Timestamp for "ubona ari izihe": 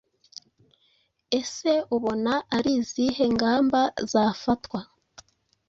1.95-3.25